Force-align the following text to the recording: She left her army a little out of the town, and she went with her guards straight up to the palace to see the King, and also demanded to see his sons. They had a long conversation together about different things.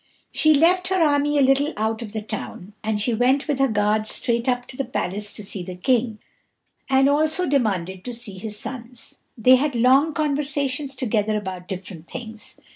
She 0.31 0.55
left 0.55 0.87
her 0.87 0.95
army 0.99 1.37
a 1.37 1.43
little 1.43 1.73
out 1.77 2.01
of 2.01 2.11
the 2.11 2.23
town, 2.23 2.73
and 2.83 2.99
she 2.99 3.13
went 3.13 3.47
with 3.47 3.59
her 3.59 3.67
guards 3.67 4.09
straight 4.09 4.49
up 4.49 4.65
to 4.69 4.75
the 4.75 4.83
palace 4.83 5.31
to 5.33 5.43
see 5.43 5.61
the 5.61 5.75
King, 5.75 6.17
and 6.89 7.07
also 7.07 7.45
demanded 7.47 8.03
to 8.05 8.13
see 8.15 8.39
his 8.39 8.57
sons. 8.57 9.13
They 9.37 9.57
had 9.57 9.75
a 9.75 9.77
long 9.77 10.15
conversation 10.15 10.87
together 10.87 11.37
about 11.37 11.67
different 11.67 12.09
things. 12.09 12.55